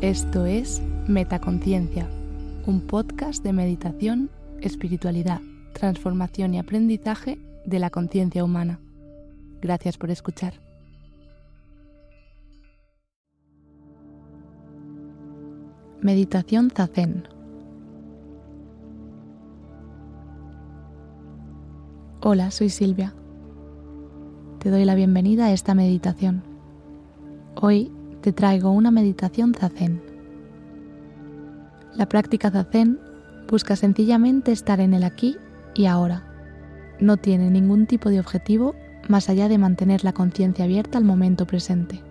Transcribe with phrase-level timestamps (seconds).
[0.00, 2.06] Esto es Metaconciencia,
[2.66, 4.30] un podcast de meditación,
[4.60, 5.40] espiritualidad,
[5.72, 7.36] transformación y aprendizaje
[7.66, 8.78] de la conciencia humana.
[9.60, 10.54] Gracias por escuchar.
[16.00, 17.26] Meditación Zazen.
[22.20, 23.14] Hola, soy Silvia.
[24.60, 26.44] Te doy la bienvenida a esta meditación.
[27.60, 27.90] Hoy
[28.20, 30.02] te traigo una meditación zazen.
[31.94, 32.98] La práctica zazen
[33.48, 35.36] busca sencillamente estar en el aquí
[35.74, 36.24] y ahora.
[37.00, 38.74] No tiene ningún tipo de objetivo
[39.08, 42.02] más allá de mantener la conciencia abierta al momento presente.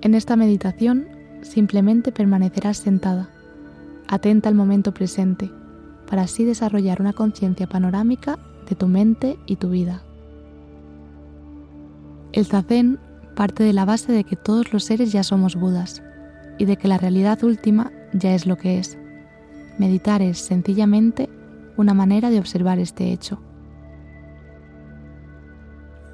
[0.00, 1.06] En esta meditación
[1.42, 3.30] simplemente permanecerás sentada,
[4.08, 5.50] atenta al momento presente,
[6.08, 10.02] para así desarrollar una conciencia panorámica de tu mente y tu vida.
[12.32, 12.98] El zazen
[13.34, 16.02] parte de la base de que todos los seres ya somos Budas
[16.58, 18.98] y de que la realidad última ya es lo que es.
[19.78, 21.28] Meditar es sencillamente
[21.76, 23.40] una manera de observar este hecho.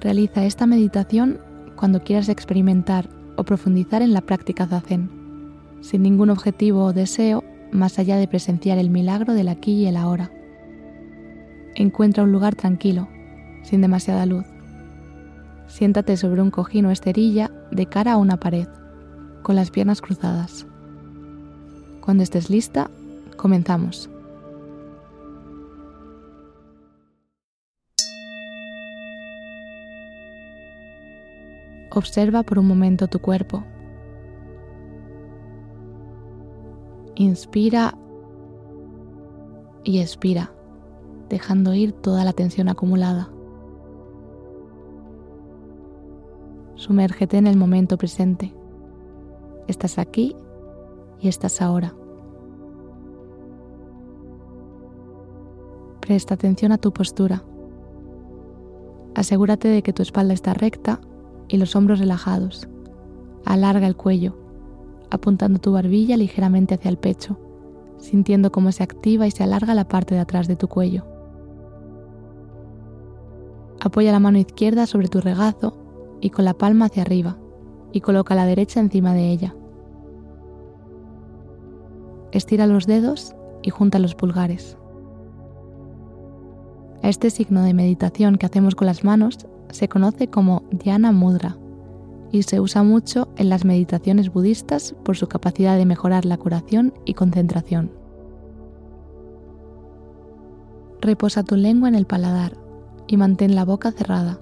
[0.00, 1.40] Realiza esta meditación
[1.76, 5.10] cuando quieras experimentar o profundizar en la práctica zazen,
[5.80, 9.96] sin ningún objetivo o deseo más allá de presenciar el milagro del aquí y el
[9.96, 10.30] ahora.
[11.74, 13.08] Encuentra un lugar tranquilo,
[13.62, 14.53] sin demasiada luz
[15.66, 18.68] Siéntate sobre un cojín o esterilla de cara a una pared,
[19.42, 20.66] con las piernas cruzadas.
[22.00, 22.90] Cuando estés lista,
[23.36, 24.10] comenzamos.
[31.90, 33.64] Observa por un momento tu cuerpo.
[37.14, 37.94] Inspira
[39.84, 40.52] y expira,
[41.28, 43.33] dejando ir toda la tensión acumulada.
[46.84, 48.52] Sumérgete en el momento presente.
[49.68, 50.36] Estás aquí
[51.18, 51.94] y estás ahora.
[56.00, 57.42] Presta atención a tu postura.
[59.14, 61.00] Asegúrate de que tu espalda está recta
[61.48, 62.68] y los hombros relajados.
[63.46, 64.36] Alarga el cuello,
[65.10, 67.38] apuntando tu barbilla ligeramente hacia el pecho,
[67.96, 71.06] sintiendo cómo se activa y se alarga la parte de atrás de tu cuello.
[73.80, 75.83] Apoya la mano izquierda sobre tu regazo
[76.24, 77.36] y con la palma hacia arriba
[77.92, 79.54] y coloca la derecha encima de ella.
[82.32, 84.78] Estira los dedos y junta los pulgares.
[87.02, 89.36] Este signo de meditación que hacemos con las manos
[89.70, 91.58] se conoce como Dhyana Mudra
[92.32, 96.94] y se usa mucho en las meditaciones budistas por su capacidad de mejorar la curación
[97.04, 97.92] y concentración.
[101.02, 102.56] Reposa tu lengua en el paladar
[103.08, 104.40] y mantén la boca cerrada.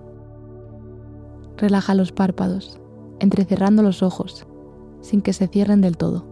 [1.63, 2.81] Relaja los párpados,
[3.21, 4.49] entrecerrando los ojos,
[5.01, 6.27] sin que se cierren del todo.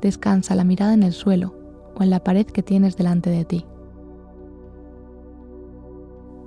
[0.00, 1.54] Descansa la mirada en el suelo
[1.94, 3.66] o en la pared que tienes delante de ti.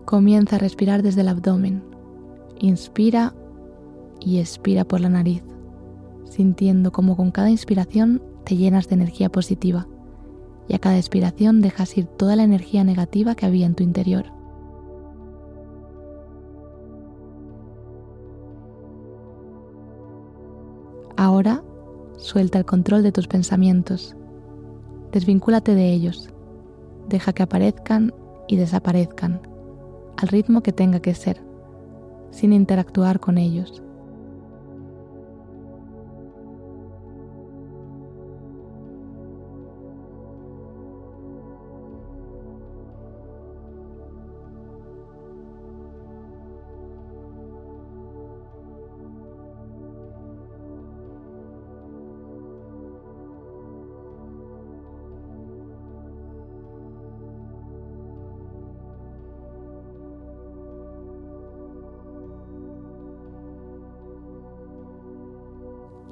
[0.05, 1.83] Comienza a respirar desde el abdomen.
[2.57, 3.35] Inspira
[4.19, 5.43] y expira por la nariz,
[6.25, 9.87] sintiendo como con cada inspiración te llenas de energía positiva
[10.67, 14.41] y a cada expiración dejas ir toda la energía negativa que había en tu interior.
[21.15, 21.63] Ahora
[22.17, 24.15] suelta el control de tus pensamientos.
[25.11, 26.29] Desvincúlate de ellos.
[27.07, 28.13] Deja que aparezcan
[28.47, 29.41] y desaparezcan,
[30.17, 31.43] al ritmo que tenga que ser,
[32.31, 33.82] sin interactuar con ellos.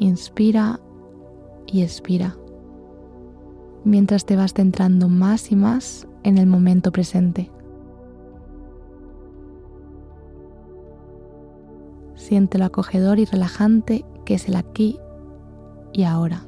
[0.02, 0.80] Inspira
[1.68, 2.36] y expira,
[3.84, 7.52] mientras te vas centrando más y más en el momento presente.
[12.16, 14.98] Siente lo acogedor y relajante que es el aquí
[15.94, 16.48] y ahora.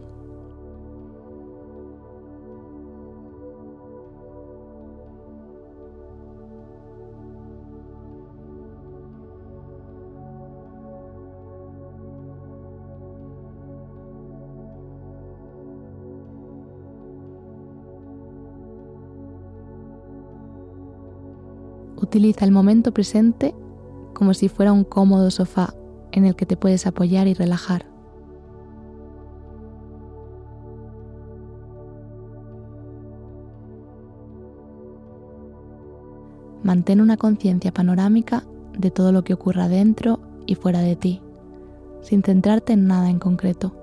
[22.13, 23.55] Utiliza el momento presente
[24.13, 25.73] como si fuera un cómodo sofá
[26.11, 27.87] en el que te puedes apoyar y relajar.
[36.61, 38.43] Mantén una conciencia panorámica
[38.77, 41.19] de todo lo que ocurra dentro y fuera de ti,
[42.03, 43.82] sin centrarte en nada en concreto.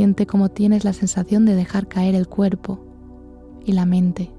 [0.00, 2.80] Siente cómo tienes la sensación de dejar caer el cuerpo
[3.66, 4.30] y la mente.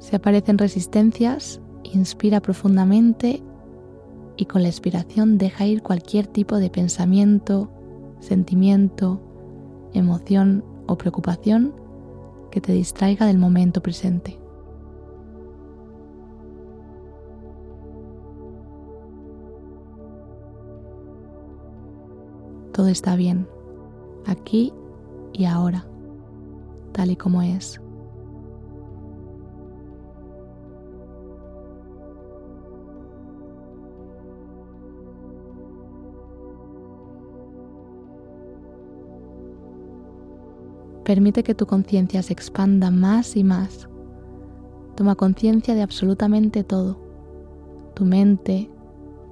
[0.00, 3.44] Si aparecen resistencias, inspira profundamente
[4.38, 7.68] y con la expiración deja ir cualquier tipo de pensamiento,
[8.20, 9.20] sentimiento,
[9.92, 11.74] emoción o preocupación
[12.52, 14.38] que te distraiga del momento presente.
[22.72, 23.48] Todo está bien,
[24.24, 24.72] aquí
[25.32, 25.84] y ahora,
[26.92, 27.80] tal y como es.
[41.08, 43.88] Permite que tu conciencia se expanda más y más.
[44.94, 47.00] Toma conciencia de absolutamente todo.
[47.94, 48.70] Tu mente,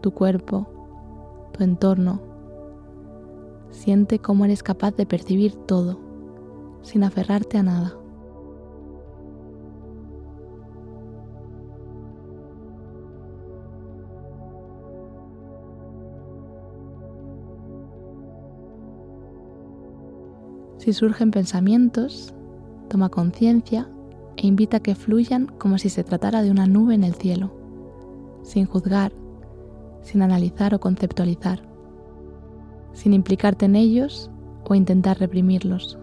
[0.01, 2.23] tu cuerpo, tu entorno.
[3.69, 6.01] Siente cómo eres capaz de percibir todo,
[6.81, 7.95] sin aferrarte a nada.
[20.79, 22.35] Si surgen pensamientos,
[22.89, 23.89] toma conciencia
[24.37, 27.53] e invita a que fluyan como si se tratara de una nube en el cielo,
[28.43, 29.13] sin juzgar,
[30.03, 31.63] sin analizar o conceptualizar,
[32.93, 34.31] sin implicarte en ellos
[34.65, 35.99] o intentar reprimirlos.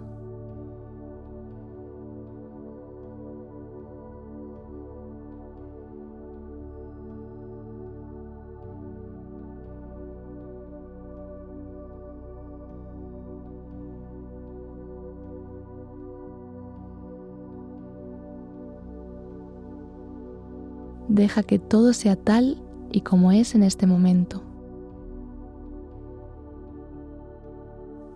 [21.14, 22.60] Deja que todo sea tal
[22.92, 24.42] y como es en este momento.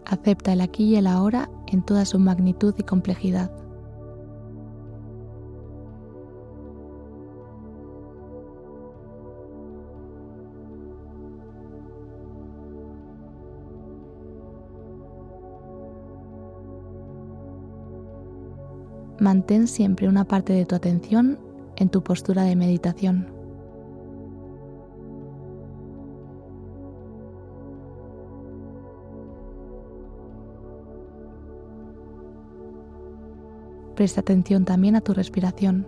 [0.04, 3.52] Acepta el aquí y el ahora en toda su magnitud y complejidad.
[19.20, 21.38] Mantén siempre una parte de tu atención
[21.78, 23.28] en tu postura de meditación.
[33.96, 35.88] Presta atención también a tu respiración.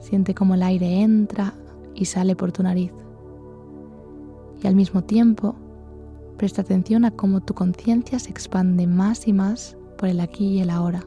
[0.00, 1.54] Siente cómo el aire entra
[1.94, 2.92] y sale por tu nariz.
[4.62, 5.56] Y al mismo tiempo,
[6.36, 10.60] presta atención a cómo tu conciencia se expande más y más por el aquí y
[10.60, 11.04] el ahora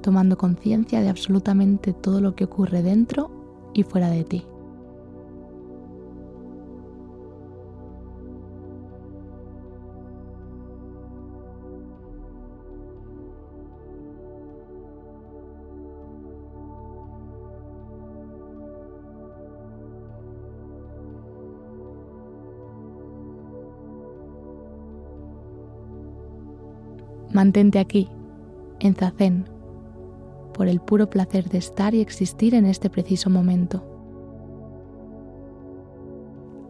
[0.00, 3.30] tomando conciencia de absolutamente todo lo que ocurre dentro
[3.74, 4.44] y fuera de ti.
[27.32, 28.08] Mantente aquí,
[28.80, 29.49] en Zazen,
[30.52, 33.84] por el puro placer de estar y existir en este preciso momento.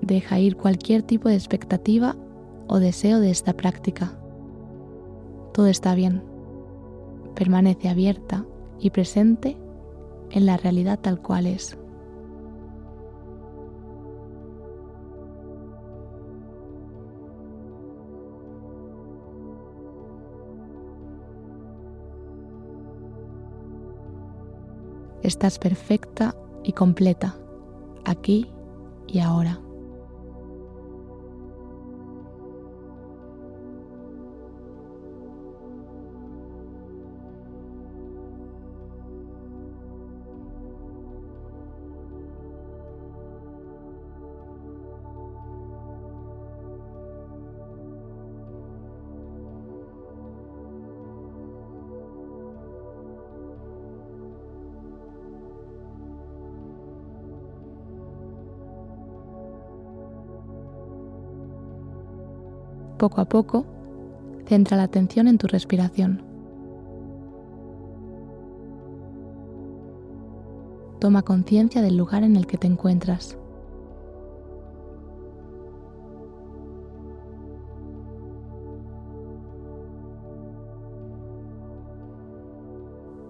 [0.02, 2.16] Deja ir cualquier tipo de expectativa
[2.68, 4.18] o deseo de esta práctica.
[5.52, 6.22] Todo está bien.
[7.34, 8.46] Permanece abierta
[8.78, 9.56] y presente
[10.30, 11.79] en la realidad tal cual es.
[25.30, 26.34] Estás perfecta
[26.64, 27.37] y completa,
[28.04, 28.50] aquí
[29.06, 29.60] y ahora.
[63.00, 63.64] Poco a poco,
[64.45, 66.23] centra la atención en tu respiración.
[70.99, 73.38] Toma conciencia del lugar en el que te encuentras.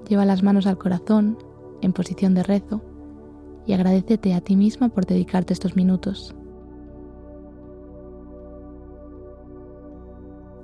[0.09, 1.39] Lleva las manos al corazón
[1.81, 2.83] en posición de rezo
[3.67, 6.35] y agradecete a ti misma por dedicarte estos minutos.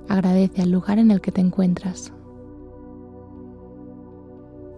[0.09, 2.13] Agradece al lugar en el que te encuentras.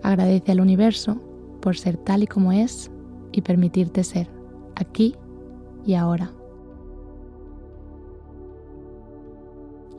[0.03, 1.21] Agradece al universo
[1.61, 2.89] por ser tal y como es
[3.31, 4.29] y permitirte ser
[4.75, 5.15] aquí
[5.85, 6.31] y ahora.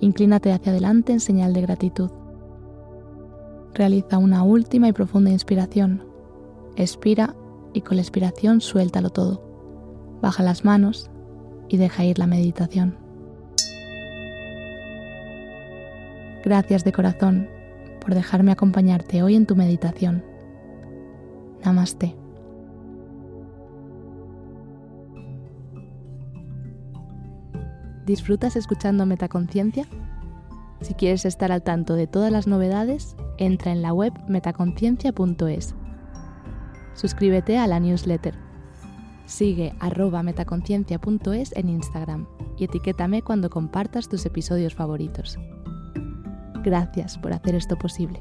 [0.01, 2.11] Inclínate hacia adelante en señal de gratitud.
[3.75, 6.03] Realiza una última y profunda inspiración.
[6.77, 7.37] Expira
[7.73, 9.43] y con la expiración suéltalo todo.
[10.23, 11.11] Baja las manos
[11.69, 13.00] y deja ir la meditación.
[16.43, 17.49] Gracias de corazón
[18.01, 20.25] por dejarme acompañarte hoy en tu meditación.
[21.65, 22.17] Namaste.
[28.07, 29.87] ¿Disfrutas escuchando Metaconciencia?
[30.81, 35.75] Si quieres estar al tanto de todas las novedades, entra en la web metaconciencia.es.
[36.95, 38.35] Suscríbete a la newsletter.
[39.27, 45.39] Sigue arroba metaconciencia.es en Instagram y etiquétame cuando compartas tus episodios favoritos.
[46.62, 48.21] Gracias por hacer esto posible.